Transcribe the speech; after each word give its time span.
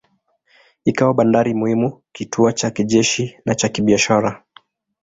Ikawa 0.85 1.13
bandari 1.13 1.53
muhimu, 1.53 2.01
kituo 2.13 2.51
cha 2.51 2.71
kijeshi 2.71 3.37
na 3.45 3.55
cha 3.55 3.69
kibiashara. 3.69 4.43